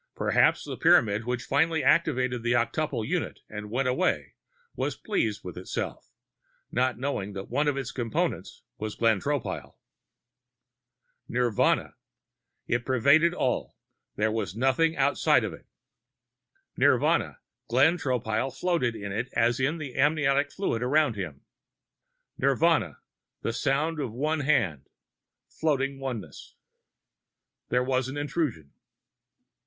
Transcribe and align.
Perhaps 0.15 0.63
the 0.65 0.77
Pyramid 0.77 1.25
which 1.25 1.43
finally 1.43 1.83
activated 1.83 2.41
the 2.41 2.53
octuple 2.55 3.07
unit 3.07 3.41
and 3.47 3.69
went 3.69 3.87
away 3.87 4.33
was 4.75 4.97
pleased 4.97 5.43
with 5.43 5.59
itself, 5.59 6.09
not 6.71 6.97
knowing 6.97 7.33
that 7.33 7.51
one 7.51 7.67
of 7.67 7.77
its 7.77 7.91
Components 7.91 8.63
was 8.79 8.95
Glenn 8.95 9.19
Tropile. 9.19 9.75
Nirvana. 11.27 11.93
(It 12.65 12.83
pervaded 12.83 13.35
all; 13.35 13.77
there 14.15 14.31
was 14.31 14.55
nothing 14.55 14.97
outside 14.97 15.43
of 15.43 15.53
it.) 15.53 15.67
Nirvana. 16.75 17.37
(Glenn 17.67 17.97
Tropile 17.99 18.49
floated 18.49 18.95
in 18.95 19.11
it 19.11 19.29
as 19.33 19.59
in 19.59 19.77
the 19.77 19.93
amniotic 19.93 20.51
fluid 20.51 20.81
around 20.81 21.15
him.) 21.15 21.43
Nirvana. 22.39 22.97
(The 23.43 23.53
sound 23.53 23.99
of 23.99 24.11
one 24.11 24.39
hand.... 24.39 24.89
Floating 25.47 25.99
oneness.) 25.99 26.55
There 27.69 27.83
was 27.83 28.07
an 28.09 28.17
intrusion. 28.17 28.73